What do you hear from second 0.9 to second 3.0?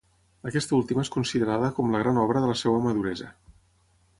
és considerada com la gran obra de la seva